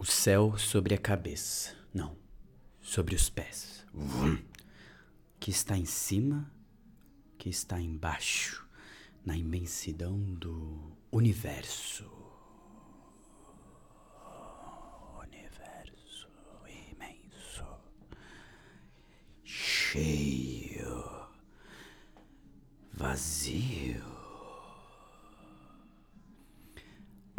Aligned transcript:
O 0.00 0.04
céu 0.04 0.56
sobre 0.56 0.94
a 0.94 0.98
cabeça. 0.98 1.74
Não, 1.92 2.16
sobre 2.80 3.16
os 3.16 3.28
pés. 3.28 3.84
Que 5.40 5.50
está 5.50 5.76
em 5.76 5.84
cima, 5.84 6.48
que 7.36 7.48
está 7.48 7.80
embaixo, 7.80 8.64
na 9.26 9.36
imensidão 9.36 10.16
do 10.34 10.96
universo. 11.10 12.08
Universo 15.20 16.28
imenso. 16.92 17.66
Cheio. 19.42 21.26
Vazio. 22.92 24.17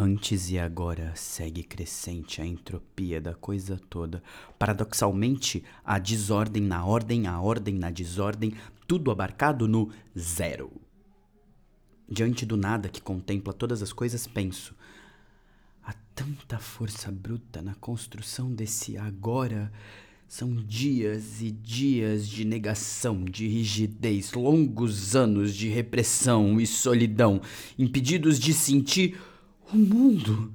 Antes 0.00 0.48
e 0.48 0.56
agora 0.60 1.12
segue 1.16 1.64
crescente 1.64 2.40
a 2.40 2.46
entropia 2.46 3.20
da 3.20 3.34
coisa 3.34 3.80
toda. 3.90 4.22
Paradoxalmente, 4.56 5.64
a 5.84 5.98
desordem 5.98 6.62
na 6.62 6.84
ordem, 6.84 7.26
a 7.26 7.40
ordem 7.40 7.74
na 7.74 7.90
desordem, 7.90 8.54
tudo 8.86 9.10
abarcado 9.10 9.66
no 9.66 9.90
zero. 10.16 10.70
Diante 12.08 12.46
do 12.46 12.56
nada 12.56 12.88
que 12.88 13.02
contempla 13.02 13.52
todas 13.52 13.82
as 13.82 13.92
coisas, 13.92 14.24
penso: 14.24 14.72
há 15.82 15.92
tanta 16.14 16.60
força 16.60 17.10
bruta 17.10 17.60
na 17.60 17.74
construção 17.74 18.54
desse 18.54 18.96
agora. 18.96 19.72
São 20.28 20.54
dias 20.54 21.40
e 21.40 21.50
dias 21.50 22.28
de 22.28 22.44
negação, 22.44 23.24
de 23.24 23.48
rigidez, 23.48 24.32
longos 24.34 25.16
anos 25.16 25.54
de 25.54 25.70
repressão 25.70 26.60
e 26.60 26.66
solidão, 26.66 27.40
impedidos 27.78 28.38
de 28.38 28.52
sentir 28.52 29.18
o 29.72 29.76
mundo. 29.76 30.52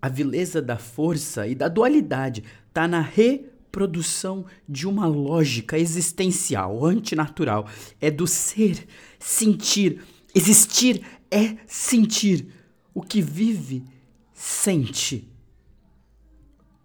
A 0.00 0.08
vileza 0.08 0.60
da 0.60 0.76
força 0.76 1.46
e 1.46 1.54
da 1.54 1.68
dualidade 1.68 2.42
está 2.68 2.88
na 2.88 3.00
reprodução 3.00 4.44
de 4.68 4.86
uma 4.86 5.06
lógica 5.06 5.78
existencial, 5.78 6.84
antinatural. 6.84 7.68
É 8.00 8.10
do 8.10 8.26
ser, 8.26 8.86
sentir. 9.18 10.02
Existir 10.34 11.04
é 11.30 11.56
sentir. 11.66 12.48
O 12.94 13.00
que 13.00 13.22
vive, 13.22 13.84
sente. 14.32 15.30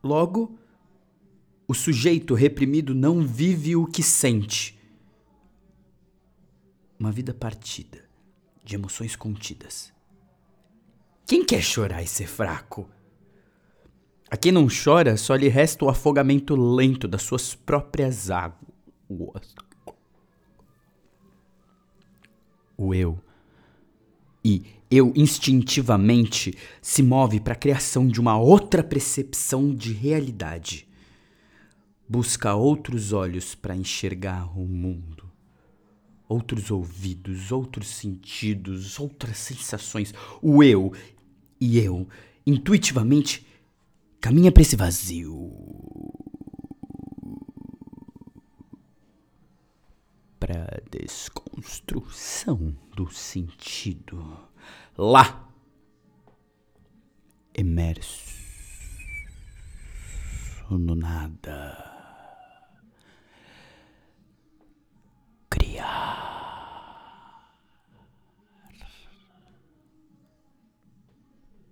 Logo, 0.03 0.57
o 1.67 1.73
sujeito 1.73 2.33
reprimido 2.33 2.93
não 2.93 3.25
vive 3.25 3.75
o 3.75 3.85
que 3.85 4.03
sente. 4.03 4.77
Uma 6.99 7.11
vida 7.11 7.33
partida, 7.33 8.05
de 8.63 8.75
emoções 8.75 9.15
contidas. 9.15 9.96
Quem 11.27 11.43
quer 11.43 11.61
chorar 11.61 12.01
e 12.01 12.07
ser 12.07 12.25
fraco? 12.25 12.89
A 14.31 14.37
quem 14.37 14.49
não 14.49 14.65
chora, 14.69 15.17
só 15.17 15.35
lhe 15.35 15.49
resta 15.49 15.83
o 15.83 15.89
afogamento 15.89 16.55
lento 16.55 17.05
das 17.05 17.21
suas 17.21 17.53
próprias 17.53 18.31
águas. 18.31 19.53
O 22.77 22.93
eu. 22.93 23.19
E 24.41 24.65
eu 24.89 25.11
instintivamente 25.17 26.57
se 26.81 27.03
move 27.03 27.41
para 27.41 27.51
a 27.51 27.57
criação 27.57 28.07
de 28.07 28.21
uma 28.21 28.39
outra 28.39 28.81
percepção 28.81 29.75
de 29.75 29.91
realidade. 29.91 30.87
Busca 32.07 32.55
outros 32.55 33.11
olhos 33.11 33.53
para 33.53 33.75
enxergar 33.75 34.57
o 34.57 34.65
mundo 34.65 35.27
outros 36.27 36.69
ouvidos, 36.71 37.51
outros 37.51 37.87
sentidos, 37.87 38.99
outras 38.99 39.37
sensações. 39.37 40.13
O 40.41 40.61
eu 40.61 40.91
e 41.59 41.79
eu, 41.79 42.07
intuitivamente, 42.45 43.45
caminha 44.19 44.51
para 44.51 44.61
esse 44.61 44.75
vazio. 44.75 45.51
Para 50.39 50.81
desconstrução 50.91 52.75
do 52.95 53.11
sentido. 53.11 54.37
Lá, 54.97 55.49
emerso 57.53 58.37
no 60.75 60.95
nada. 60.95 61.66